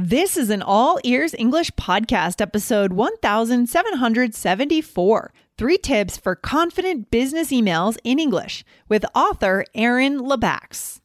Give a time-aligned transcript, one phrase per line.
[0.00, 7.98] This is an all ears English podcast, episode 1774 Three Tips for Confident Business Emails
[8.04, 11.00] in English with author Erin Lebacqz.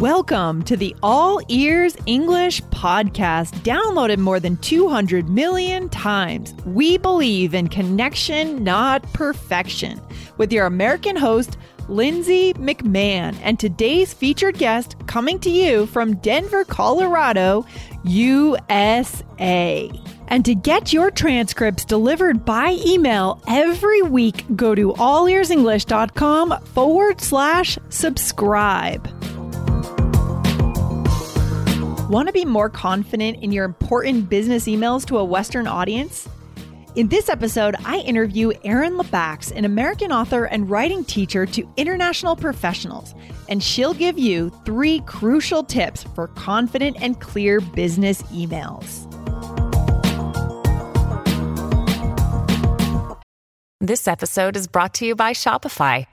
[0.00, 6.54] Welcome to the All Ears English podcast, downloaded more than 200 million times.
[6.64, 10.00] We believe in connection, not perfection,
[10.36, 11.58] with your American host,
[11.88, 17.66] Lindsay McMahon, and today's featured guest coming to you from Denver, Colorado,
[18.04, 19.90] USA.
[20.28, 27.78] And to get your transcripts delivered by email every week, go to allearsenglish.com forward slash
[27.90, 29.06] subscribe.
[32.10, 36.28] Want to be more confident in your important business emails to a Western audience?
[36.94, 42.36] In this episode, I interview Erin Lebacqz, an American author and writing teacher to international
[42.36, 43.16] professionals,
[43.48, 49.10] and she'll give you three crucial tips for confident and clear business emails.
[53.80, 56.06] This episode is brought to you by Shopify.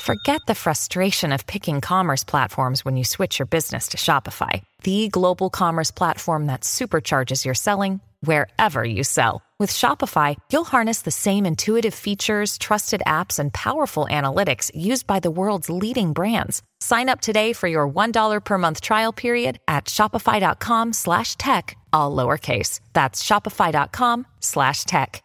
[0.00, 5.08] Forget the frustration of picking commerce platforms when you switch your business to Shopify, the
[5.08, 9.42] global commerce platform that supercharges your selling wherever you sell.
[9.62, 15.20] With Shopify, you'll harness the same intuitive features, trusted apps, and powerful analytics used by
[15.20, 16.64] the world's leading brands.
[16.80, 22.10] Sign up today for your $1 per month trial period at shopify.com slash tech, all
[22.16, 22.80] lowercase.
[22.92, 25.22] That's shopify.com slash tech.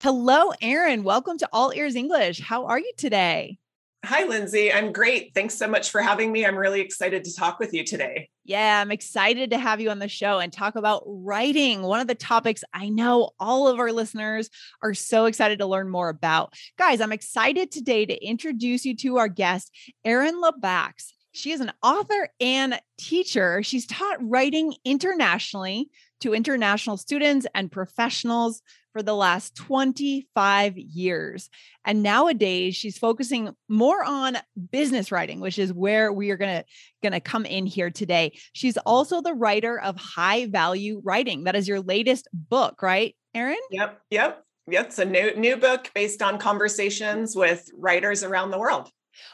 [0.00, 1.04] Hello, Erin.
[1.04, 2.40] Welcome to All Ears English.
[2.40, 3.59] How are you today?
[4.02, 4.72] Hi, Lindsay.
[4.72, 5.32] I'm great.
[5.34, 6.46] Thanks so much for having me.
[6.46, 8.30] I'm really excited to talk with you today.
[8.44, 12.06] Yeah, I'm excited to have you on the show and talk about writing, one of
[12.06, 14.48] the topics I know all of our listeners
[14.82, 16.54] are so excited to learn more about.
[16.78, 19.70] Guys, I'm excited today to introduce you to our guest,
[20.02, 21.12] Erin Lebacqz.
[21.32, 23.62] She is an author and teacher.
[23.62, 31.48] She's taught writing internationally to international students and professionals for the last 25 years.
[31.84, 34.38] And nowadays she's focusing more on
[34.70, 36.64] business writing, which is where we are going to
[37.02, 38.38] going to come in here today.
[38.52, 41.44] She's also the writer of High Value Writing.
[41.44, 43.56] That is your latest book, right, Erin?
[43.70, 44.44] Yep, yep.
[44.68, 48.88] Yep, it's a new new book based on conversations with writers around the world.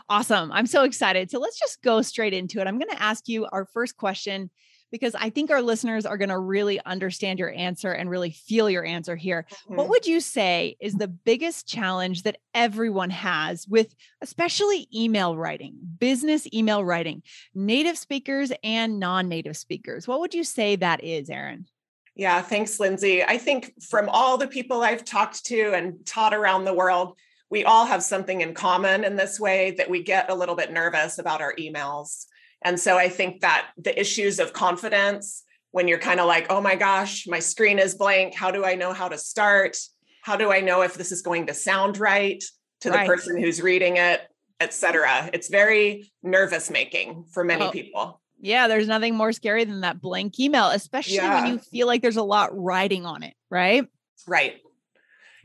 [0.09, 0.51] Awesome.
[0.53, 1.31] I'm so excited.
[1.31, 2.67] So let's just go straight into it.
[2.67, 4.51] I'm going to ask you our first question
[4.91, 8.71] because I think our listeners are going to really understand your answer and really feel
[8.71, 9.47] your answer here.
[9.51, 9.77] Mm-hmm.
[9.77, 15.77] What would you say is the biggest challenge that everyone has with especially email writing,
[15.99, 17.23] business email writing,
[17.55, 20.07] native speakers and non native speakers?
[20.07, 21.67] What would you say that is, Erin?
[22.15, 23.23] Yeah, thanks, Lindsay.
[23.23, 27.17] I think from all the people I've talked to and taught around the world,
[27.51, 30.73] we all have something in common in this way that we get a little bit
[30.73, 32.25] nervous about our emails.
[32.65, 36.61] And so I think that the issues of confidence, when you're kind of like, oh
[36.61, 38.35] my gosh, my screen is blank.
[38.35, 39.77] How do I know how to start?
[40.23, 42.43] How do I know if this is going to sound right
[42.81, 43.07] to right.
[43.07, 44.23] the person who's reading it,
[44.59, 45.29] et cetera?
[45.33, 47.71] It's very nervous making for many oh.
[47.71, 48.21] people.
[48.41, 51.43] Yeah, there's nothing more scary than that blank email, especially yeah.
[51.43, 53.87] when you feel like there's a lot writing on it, right?
[54.27, 54.57] Right.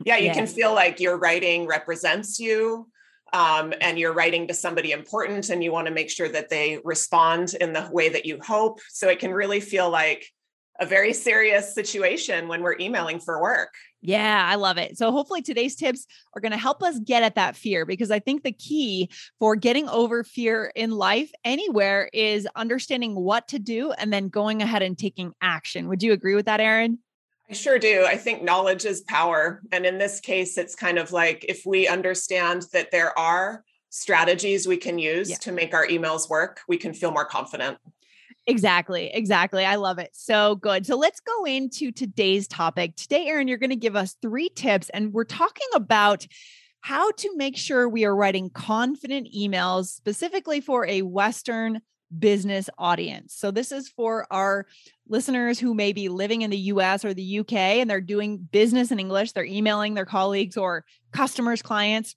[0.04, 2.88] Yeah, you can feel like your writing represents you
[3.32, 6.78] um, and you're writing to somebody important and you want to make sure that they
[6.84, 8.80] respond in the way that you hope.
[8.90, 10.26] So it can really feel like
[10.80, 13.72] a very serious situation when we're emailing for work.
[14.00, 14.98] Yeah, I love it.
[14.98, 18.18] So hopefully today's tips are going to help us get at that fear because I
[18.18, 23.92] think the key for getting over fear in life anywhere is understanding what to do
[23.92, 25.88] and then going ahead and taking action.
[25.88, 26.98] Would you agree with that, Erin?
[27.50, 28.04] I sure do.
[28.06, 29.62] I think knowledge is power.
[29.72, 34.66] And in this case, it's kind of like if we understand that there are strategies
[34.66, 35.36] we can use yeah.
[35.36, 37.78] to make our emails work, we can feel more confident.
[38.46, 39.10] Exactly.
[39.12, 39.64] Exactly.
[39.64, 40.10] I love it.
[40.12, 40.86] So good.
[40.86, 42.96] So let's go into today's topic.
[42.96, 46.26] Today, Erin, you're going to give us three tips, and we're talking about
[46.80, 51.80] how to make sure we are writing confident emails specifically for a Western
[52.18, 53.34] business audience.
[53.34, 54.66] So, this is for our
[55.08, 58.90] listeners who may be living in the US or the UK and they're doing business
[58.90, 62.14] in English, they're emailing their colleagues or customers, clients.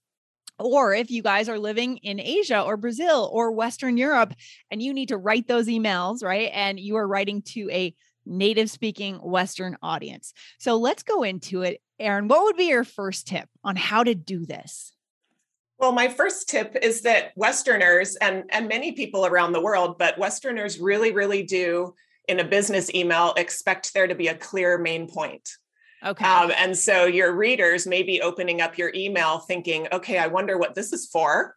[0.57, 4.33] Or if you guys are living in Asia or Brazil or Western Europe
[4.71, 6.49] and you need to write those emails, right?
[6.53, 7.93] And you are writing to a
[8.25, 10.33] native speaking Western audience.
[10.57, 11.81] So let's go into it.
[11.99, 14.94] Erin, what would be your first tip on how to do this?
[15.77, 20.17] Well, my first tip is that Westerners and, and many people around the world, but
[20.17, 21.93] Westerners really, really do
[22.27, 25.49] in a business email expect there to be a clear main point.
[26.03, 26.25] Okay.
[26.25, 30.57] Um, and so your readers may be opening up your email thinking, okay, I wonder
[30.57, 31.55] what this is for.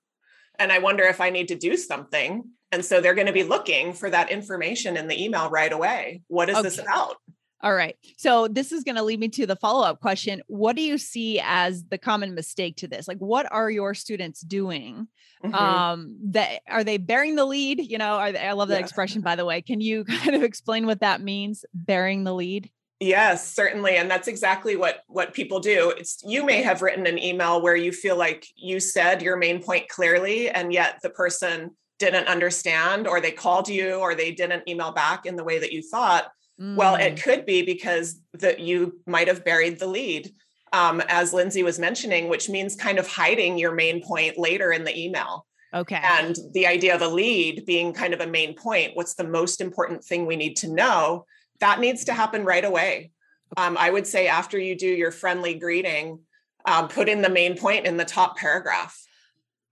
[0.58, 2.44] And I wonder if I need to do something.
[2.72, 6.22] And so they're going to be looking for that information in the email right away.
[6.28, 6.62] What is okay.
[6.62, 7.16] this about?
[7.60, 7.96] All right.
[8.16, 10.42] So this is going to lead me to the follow up question.
[10.46, 13.08] What do you see as the common mistake to this?
[13.08, 15.08] Like, what are your students doing?
[15.44, 15.54] Mm-hmm.
[15.54, 17.80] Um, that are they bearing the lead?
[17.80, 18.84] You know, are they, I love that yeah.
[18.84, 19.60] expression, by the way.
[19.60, 21.64] Can you kind of explain what that means?
[21.74, 22.70] Bearing the lead?
[23.00, 23.96] Yes, certainly.
[23.96, 25.92] And that's exactly what what people do.
[25.96, 29.62] It's you may have written an email where you feel like you said your main
[29.62, 34.68] point clearly, and yet the person didn't understand, or they called you, or they didn't
[34.68, 36.28] email back in the way that you thought.
[36.60, 36.76] Mm.
[36.76, 37.22] Well, it mm.
[37.22, 40.32] could be because that you might have buried the lead,
[40.72, 44.84] um, as Lindsay was mentioning, which means kind of hiding your main point later in
[44.84, 45.46] the email.
[45.72, 46.00] Okay.
[46.02, 49.60] And the idea of a lead being kind of a main point, what's the most
[49.60, 51.26] important thing we need to know?
[51.60, 53.12] That needs to happen right away.
[53.56, 56.20] Um, I would say after you do your friendly greeting,
[56.64, 58.98] um, put in the main point in the top paragraph.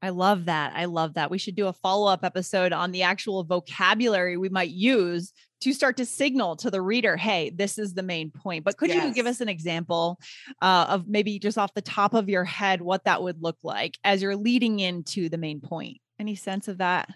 [0.02, 0.72] I love that.
[0.74, 1.30] I love that.
[1.30, 5.72] We should do a follow up episode on the actual vocabulary we might use to
[5.72, 8.64] start to signal to the reader, hey, this is the main point.
[8.64, 9.04] But could yes.
[9.04, 10.18] you give us an example
[10.60, 13.98] uh, of maybe just off the top of your head what that would look like
[14.04, 15.98] as you're leading into the main point?
[16.18, 17.10] Any sense of that?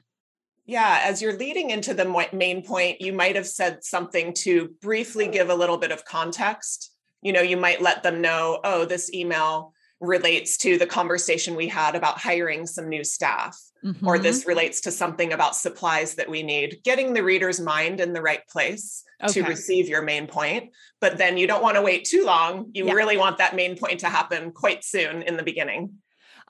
[0.67, 5.27] Yeah, as you're leading into the main point, you might have said something to briefly
[5.27, 6.93] give a little bit of context.
[7.23, 11.69] You know, you might let them know, oh, this email relates to the conversation we
[11.69, 14.07] had about hiring some new staff, mm-hmm.
[14.07, 18.13] or this relates to something about supplies that we need, getting the reader's mind in
[18.13, 19.33] the right place okay.
[19.33, 20.71] to receive your main point.
[21.01, 22.71] But then you don't want to wait too long.
[22.73, 22.93] You yeah.
[22.95, 25.95] really want that main point to happen quite soon in the beginning.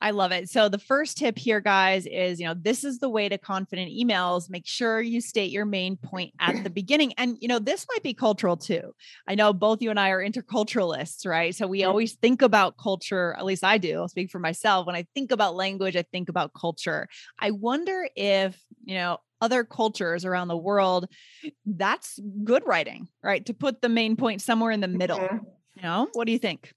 [0.00, 0.49] I love it.
[0.49, 3.91] So the first tip here, guys, is you know, this is the way to confident
[3.91, 4.49] emails.
[4.49, 7.12] Make sure you state your main point at the beginning.
[7.19, 8.94] And you know, this might be cultural too.
[9.29, 11.55] I know both you and I are interculturalists, right?
[11.55, 14.00] So we always think about culture, at least I do.
[14.00, 14.87] I'll speak for myself.
[14.87, 17.08] When I think about language, I think about culture.
[17.38, 21.08] I wonder if, you know, other cultures around the world,
[21.64, 23.44] that's good writing, right?
[23.47, 25.19] To put the main point somewhere in the middle.
[25.19, 25.44] Mm-hmm.
[25.76, 26.73] You know, what do you think?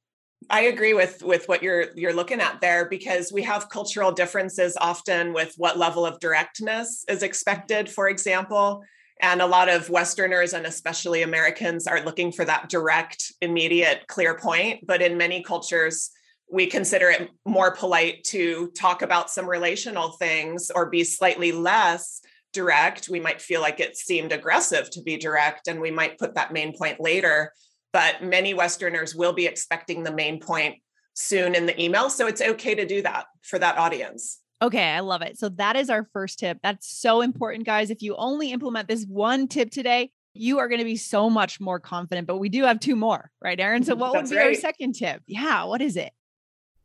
[0.49, 4.77] I agree with with what you're you're looking at there because we have cultural differences
[4.79, 8.83] often with what level of directness is expected, for example.
[9.21, 14.37] And a lot of Westerners and especially Americans are looking for that direct, immediate, clear
[14.37, 14.85] point.
[14.85, 16.09] But in many cultures,
[16.51, 22.21] we consider it more polite to talk about some relational things or be slightly less
[22.51, 23.07] direct.
[23.09, 26.53] We might feel like it seemed aggressive to be direct, and we might put that
[26.53, 27.53] main point later
[27.93, 30.75] but many Westerners will be expecting the main point
[31.13, 32.09] soon in the email.
[32.09, 34.39] So it's okay to do that for that audience.
[34.61, 35.37] Okay, I love it.
[35.37, 36.57] So that is our first tip.
[36.63, 37.89] That's so important, guys.
[37.89, 41.59] If you only implement this one tip today, you are going to be so much
[41.59, 42.27] more confident.
[42.27, 43.83] But we do have two more, right, Erin?
[43.83, 44.01] So mm-hmm.
[44.01, 44.47] what would be right.
[44.47, 45.21] our second tip?
[45.27, 46.11] Yeah, what is it?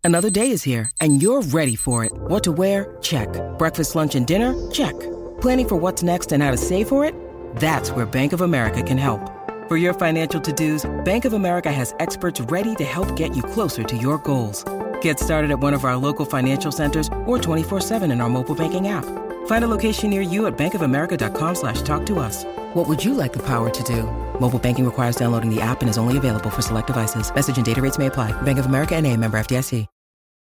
[0.04, 2.12] Another day is here and you're ready for it.
[2.12, 2.96] What to wear?
[3.00, 3.28] Check.
[3.58, 4.54] Breakfast, lunch, and dinner?
[4.70, 4.98] Check.
[5.40, 7.14] Planning for what's next and how to save for it?
[7.56, 9.37] That's where Bank of America can help.
[9.68, 13.82] For your financial to-dos, Bank of America has experts ready to help get you closer
[13.82, 14.64] to your goals.
[15.02, 18.88] Get started at one of our local financial centers or 24-7 in our mobile banking
[18.88, 19.04] app.
[19.44, 22.44] Find a location near you at bankofamerica.com slash talk to us.
[22.72, 24.04] What would you like the power to do?
[24.40, 27.30] Mobile banking requires downloading the app and is only available for select devices.
[27.34, 28.32] Message and data rates may apply.
[28.40, 29.86] Bank of America and a member FDIC.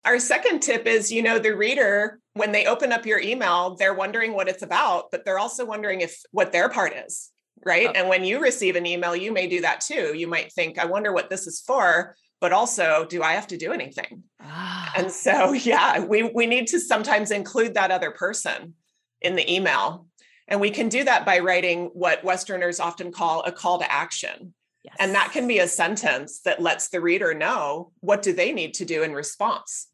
[0.06, 3.94] Our second tip is, you know, the reader, when they open up your email, they're
[3.94, 7.30] wondering what it's about, but they're also wondering if what their part is
[7.66, 7.88] right?
[7.88, 7.94] Oh.
[7.96, 10.14] And when you receive an email, you may do that too.
[10.16, 13.58] You might think, I wonder what this is for, but also, do I have to
[13.58, 14.24] do anything?
[14.42, 14.92] Ah.
[14.98, 18.74] And so, yeah, we we need to sometimes include that other person
[19.22, 20.08] in the email.
[20.48, 24.54] And we can do that by writing what Westerners often call a call to action.
[24.84, 24.96] Yes.
[25.00, 28.74] And that can be a sentence that lets the reader know what do they need
[28.76, 29.88] to do in response.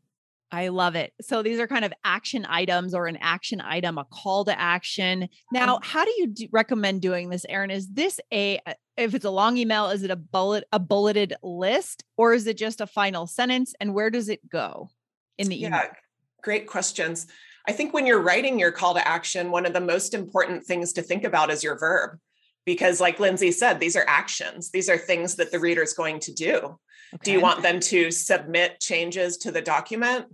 [0.51, 1.13] I love it.
[1.21, 5.29] So these are kind of action items or an action item, a call to action.
[5.51, 5.83] Now, mm-hmm.
[5.83, 7.71] how do you do, recommend doing this, Erin?
[7.71, 8.59] Is this a
[8.97, 12.57] if it's a long email, is it a bullet a bulleted list or is it
[12.57, 14.89] just a final sentence and where does it go
[15.37, 15.79] in the email?
[15.79, 15.93] Yeah,
[16.41, 17.27] great questions.
[17.67, 20.93] I think when you're writing your call to action, one of the most important things
[20.93, 22.17] to think about is your verb
[22.65, 24.71] because like Lindsay said, these are actions.
[24.71, 26.79] These are things that the reader is going to do.
[27.13, 27.23] Okay.
[27.23, 30.27] Do you want them to submit changes to the document?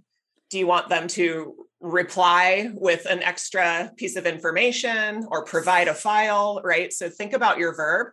[0.50, 5.94] Do you want them to reply with an extra piece of information or provide a
[5.94, 6.92] file, right?
[6.92, 8.08] So think about your verb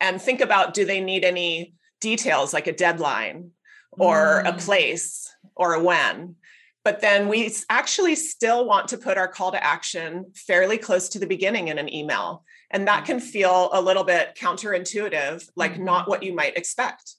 [0.00, 3.50] and think about do they need any details like a deadline
[3.92, 4.48] or mm.
[4.48, 6.36] a place or a when?
[6.82, 11.18] But then we actually still want to put our call to action fairly close to
[11.18, 12.42] the beginning in an email.
[12.70, 15.84] And that can feel a little bit counterintuitive, like mm-hmm.
[15.84, 17.16] not what you might expect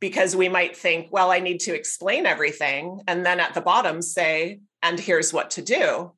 [0.00, 3.00] because we might think, well, I need to explain everything.
[3.06, 6.12] And then at the bottom say, and here's what to do.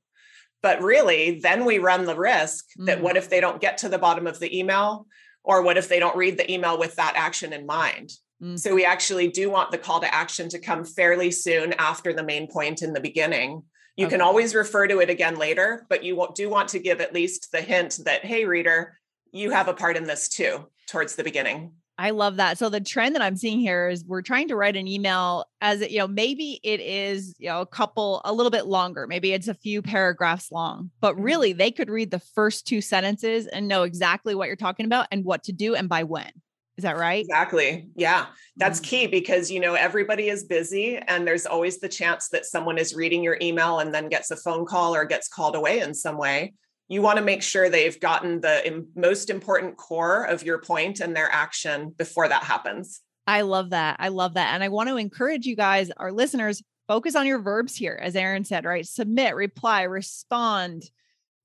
[0.63, 3.03] But really, then we run the risk that Mm.
[3.03, 5.07] what if they don't get to the bottom of the email?
[5.43, 8.13] Or what if they don't read the email with that action in mind?
[8.41, 8.57] Mm.
[8.59, 12.23] So we actually do want the call to action to come fairly soon after the
[12.23, 13.65] main point in the beginning.
[13.97, 17.13] You can always refer to it again later, but you do want to give at
[17.13, 18.99] least the hint that, hey, reader,
[19.33, 21.73] you have a part in this too, towards the beginning.
[22.03, 22.59] I love that.
[22.59, 25.83] So the trend that I'm seeing here is we're trying to write an email as
[25.83, 29.07] it, you know, maybe it is, you know, a couple, a little bit longer.
[29.07, 31.23] Maybe it's a few paragraphs long, but Mhm.
[31.25, 35.07] really they could read the first two sentences and know exactly what you're talking about
[35.13, 36.33] and what to do and by when.
[36.77, 37.25] Is that right?
[37.25, 37.87] Exactly.
[37.95, 38.27] Yeah.
[38.57, 38.85] That's Mhm.
[38.85, 42.97] key because, you know, everybody is busy and there's always the chance that someone is
[42.97, 46.19] reading your email and then gets a phone call or gets called away in some
[46.19, 46.55] way.
[46.93, 51.17] You want to make sure they've gotten the most important core of your point and
[51.17, 53.01] their action before that happens.
[53.27, 53.97] I love that.
[53.99, 54.53] I love that.
[54.53, 58.15] And I want to encourage you guys, our listeners, focus on your verbs here, as
[58.15, 58.87] Erin said, right?
[58.87, 60.83] Submit, reply, respond,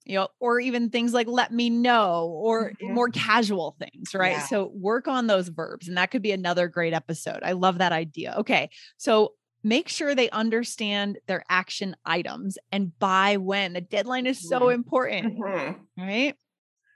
[0.03, 2.93] you know, or even things like let me know or Mhm.
[2.93, 4.31] more casual things, right?
[4.33, 4.47] Yeah.
[4.47, 5.87] So work on those verbs.
[5.87, 7.39] And that could be another great episode.
[7.43, 8.35] I love that idea.
[8.39, 8.69] Okay.
[8.97, 9.33] So
[9.63, 13.73] make sure they understand their action items and by when.
[13.73, 14.73] The deadline is so Mhm.
[14.73, 15.79] important, Mhm.
[15.97, 16.35] right?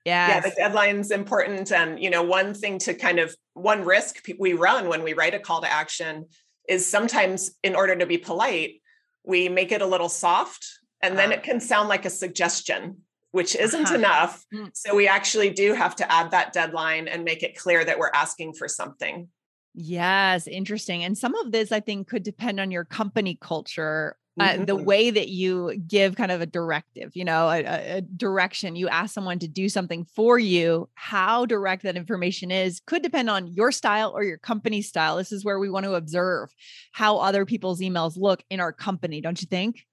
[0.05, 0.43] Yeah, Yes.
[0.45, 1.71] the deadline's important.
[1.71, 5.35] And, you know, one thing to kind of one risk we run when we write
[5.35, 6.27] a call to action
[6.67, 8.81] is sometimes in order to be polite,
[9.23, 10.65] we make it a little soft
[11.03, 11.35] and then Ah.
[11.35, 13.95] it can sound like a suggestion, which isn't Uh-huh.
[13.95, 14.45] enough.
[14.53, 14.71] Mm.
[14.75, 18.11] So we actually do have to add that deadline and make it clear that we're
[18.13, 19.29] asking for something.
[19.73, 21.03] Yes, interesting.
[21.03, 24.85] And some of this, I think, could depend on your company culture, uh, the Mhm.
[24.85, 28.75] way that you give kind of a directive, you know, a, a- a direction.
[28.75, 30.89] You ask someone to do something for you.
[30.95, 35.17] How direct that information is could depend on your style or your company style.
[35.17, 36.53] This is where we want to observe
[36.91, 39.85] how other people's emails look in our company, don't you think?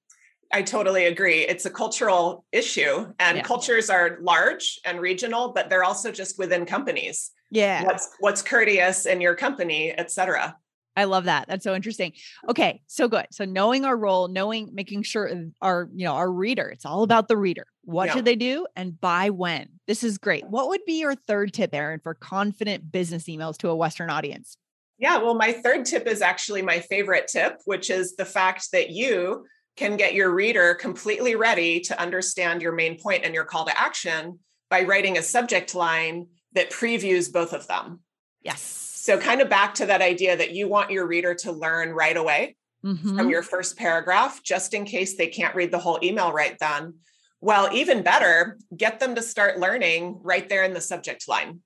[0.53, 1.41] I totally agree.
[1.47, 3.43] It's a cultural issue, and Yeah.
[3.43, 7.31] cultures are large and regional, but they're also just within companies.
[7.51, 7.85] Yeah.
[7.85, 10.57] What's what's courteous in your company, etc.
[10.97, 11.47] I love that.
[11.47, 12.13] That's so interesting.
[12.51, 13.27] Okay, so good.
[13.31, 15.31] So knowing our role, knowing, making sure
[15.63, 17.69] our, you know, our reader, it's all about the reader.
[17.85, 18.15] What Yeah.
[18.15, 19.69] should they do and by when?
[19.87, 20.49] This is great.
[20.49, 24.57] What would be your third tip, Erin, for confident business emails to a Western audience?
[24.99, 28.91] Yeah, well, my third tip is actually my favorite tip, which is the fact that
[28.91, 33.65] you can get your reader completely ready to understand your main point and your call
[33.67, 36.27] to action by writing a subject line
[36.59, 38.01] that previews both of them.
[38.43, 38.61] Yes.
[38.61, 42.17] So, kind of back to that idea that you want your reader to learn right
[42.17, 43.17] away Mhm.
[43.17, 46.95] from your first paragraph, just in case they can't read the whole email right then.
[47.41, 51.63] Well, even better, get them to start learning right there in the subject line.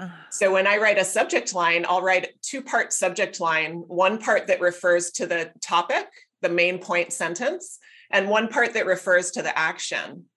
[0.00, 4.18] Ah, So when I write a subject line, I'll write two part subject line, one
[4.18, 6.06] part that refers to the topic,
[6.40, 7.78] the main point sentence,
[8.10, 10.30] and one part that refers to the action.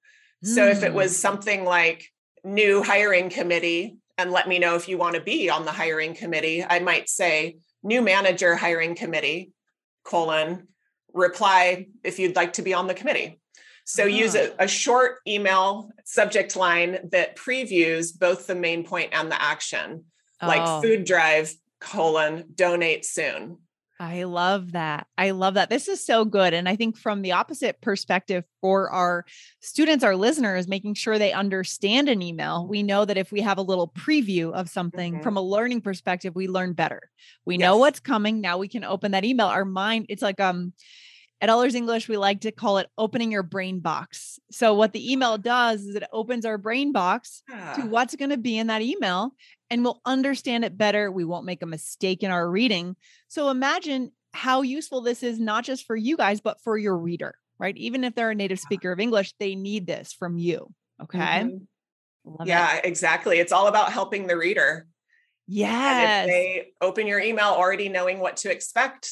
[0.44, 0.96] So if it Mm.
[0.96, 2.13] was something like
[2.44, 6.14] new hiring committee, and let me know if you want to be on the hiring
[6.14, 9.52] committee, I might say new manager hiring committee,
[10.04, 10.68] colon,
[11.14, 13.40] reply if you'd like to be on the committee.
[13.86, 14.48] So use ah.
[14.60, 20.06] a, a short email subject line that previews both the main point and the action,
[20.42, 20.82] like Oh.
[20.82, 23.58] food drive, colon, donate soon.
[24.04, 25.08] I love that.
[25.18, 25.70] I love that.
[25.70, 26.54] This is so good.
[26.54, 29.24] And I think from the opposite perspective for our
[29.62, 33.58] students, our listeners, making sure they understand an email, we know that if we have
[33.58, 35.24] a little preview of something Mhm.
[35.24, 37.10] from a learning perspective, we learn better.
[37.46, 38.42] We know what's coming.
[38.42, 39.48] Now we can open that email.
[39.48, 40.74] Our mind, it's like, um,
[41.42, 44.40] at All Ears English, we like to call it opening your brain box.
[44.52, 48.30] So, what the email does is it opens our brain box to Ah, what's going
[48.30, 49.32] to be in that email
[49.74, 51.12] and we'll understand it better.
[51.12, 52.96] We won't make a mistake in our reading.
[53.28, 57.34] So imagine how useful this is, not just for you guys, but for your reader,
[57.58, 57.76] right?
[57.76, 60.72] Even if they're a native speaker of English, they need this from you.
[61.02, 61.18] Okay.
[61.18, 61.66] mhm.
[62.24, 62.50] Love it.
[62.50, 63.40] Yeah, exactly.
[63.40, 64.86] It's all about helping the reader.
[65.50, 69.12] And if they open your email already knowing what to expect,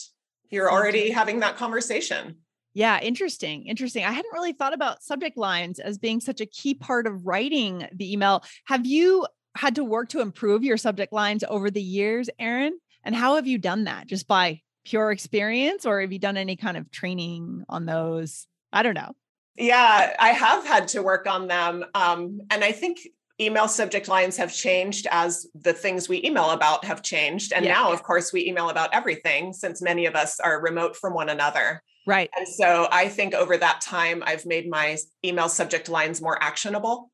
[0.52, 2.38] you're already having that conversation.
[2.76, 3.66] Yeah, interesting.
[3.66, 4.06] Interesting.
[4.06, 7.88] I hadn't really thought about subject lines as being such a key part of writing
[7.92, 8.44] the email.
[8.66, 12.78] Have you had to work to improve your subject lines over the years, Erin?
[13.04, 14.08] And how have you done that?
[14.08, 18.48] Just by pure experience, or have you done any kind of training on those?
[18.74, 19.14] I don't know.
[19.58, 21.86] Yeah, I have had to work on them.
[21.94, 23.00] Um, and I think
[23.40, 27.54] email subject lines have changed as the things we email about have changed.
[27.54, 27.74] And Yeah.
[27.74, 31.30] now, of course, we email about everything since many of us are remote from one
[31.30, 31.84] another.
[32.08, 32.30] Right.
[32.36, 37.11] And so I think over that time, I've made my email subject lines more actionable.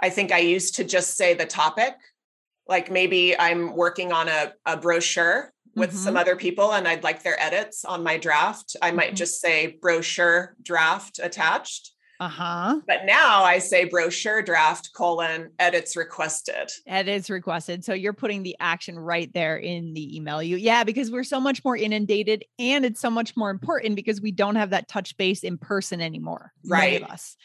[0.00, 1.94] I think I used to just say the topic,
[2.66, 6.20] like maybe I'm working on a, a brochure with some Mhm.
[6.20, 8.76] other people and I'd like their edits on my draft.
[8.82, 9.16] I might Mhm.
[9.16, 11.92] just say brochure draft attached.
[12.20, 12.80] Uh huh.
[12.84, 16.68] But now I say brochure draft colon edits requested.
[16.84, 17.84] Edits requested.
[17.84, 20.42] So you're putting the action right there in the email.
[20.42, 24.20] You yeah, because we're so much more inundated, and it's so much more important because
[24.20, 26.52] we don't have that touch base in person anymore.
[26.66, 27.00] Right.
[27.02, 27.36] Of us.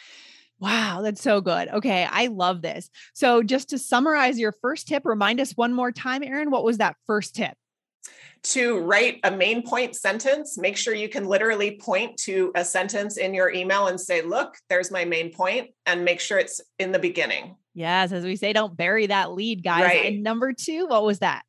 [0.63, 1.67] Wow, that's so good.
[1.67, 2.89] Okay, I love this.
[3.13, 6.77] So, just to summarize your first tip, remind us one more time, Erin, what was
[6.77, 7.53] that first tip?
[8.43, 13.17] To write a main point sentence, make sure you can literally point to a sentence
[13.17, 16.93] in your email and say, Look, there's my main point, and make sure it's in
[16.93, 17.57] the beginning.
[17.73, 19.83] Yes, as we say, don't bury that lead, guys.
[19.83, 20.13] Right.
[20.13, 21.43] And number two, what was that?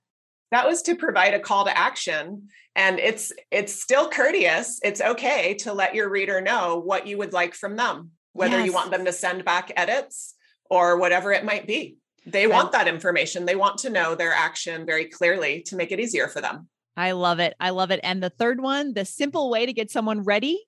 [0.50, 2.48] That was to provide a call to action.
[2.74, 4.80] And it's it's still courteous.
[4.82, 8.66] It's okay to let your reader know what you would like from them whether yes.
[8.66, 10.34] you want them to send back edits
[10.68, 11.96] or whatever it might be.
[12.26, 13.44] They want that information.
[13.44, 16.68] They want to know their action very clearly to make it easier for them.
[16.96, 17.54] I love it.
[17.58, 18.00] I love it.
[18.02, 20.62] And the third one, the simple way to get someone ready.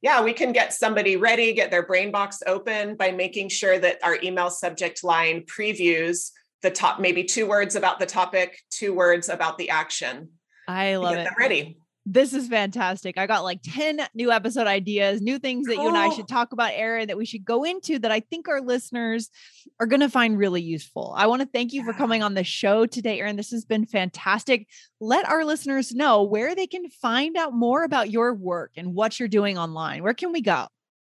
[0.00, 3.98] Yeah, we can get somebody ready, get their brain box open by making sure that
[4.02, 6.30] our email subject line previews
[6.62, 10.30] the top, maybe two words about the topic, two words about the action.
[10.66, 11.16] I love it.
[11.16, 11.78] Get them ready.
[12.04, 13.16] This is fantastic.
[13.16, 16.52] I got like 10 new episode ideas, new things that you and I should talk
[16.52, 19.30] about, Erin, that we should go into that I think our listeners
[19.78, 21.14] are going to find really useful.
[21.16, 23.36] I want to thank you for coming on the show today, Erin.
[23.36, 24.66] This has been fantastic.
[25.00, 29.20] Let our listeners know where they can find out more about your work and what
[29.20, 30.02] you're doing online.
[30.02, 30.66] Where can we go?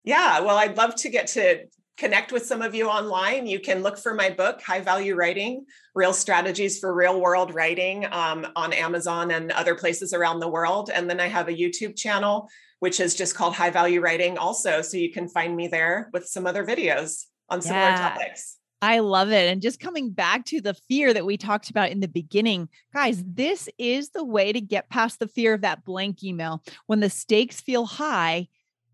[0.03, 1.65] Yeah, well, I'd love to get to
[1.99, 5.65] connect with some of you online, you can look for my book, High Value Writing
[5.93, 10.89] Real Strategies for Real World Writing, um, on Amazon and other places around the world.
[10.93, 14.81] And then I have a YouTube channel, which is just called High Value Writing, also.
[14.81, 18.09] So you can find me there with some other videos on similar yeah.
[18.09, 18.55] topics.
[18.81, 19.51] I love it.
[19.51, 23.21] And just coming back to the fear that we talked about in the beginning, guys,
[23.25, 26.63] this is the way to get past the fear of that blank email.
[26.85, 28.47] When the stakes feel high,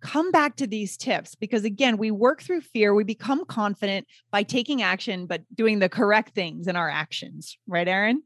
[0.06, 4.44] come back to these tips because again we work through fear we become confident by
[4.44, 7.58] taking action but doing the correct things in our actions.
[7.68, 8.22] Right erin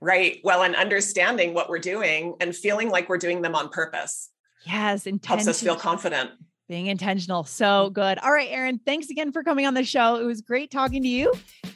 [0.00, 0.40] right.
[0.42, 4.30] Well and understanding what we're doing and feeling like we're doing them on purpose.
[4.64, 6.30] Yes helps us feel confident.
[6.66, 7.44] Being intentional.
[7.44, 8.18] So good.
[8.18, 10.16] All right erin thanks again for coming on the show.
[10.16, 11.32] It was great talking to you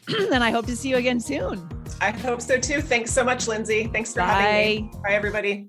[0.32, 1.68] and i hope to see you again soon.
[2.00, 2.80] I hope so too.
[2.80, 3.90] Thanks so much lindsay.
[3.92, 4.26] Thanks for Bye.
[4.26, 4.92] having me.
[5.02, 5.68] Bye everybody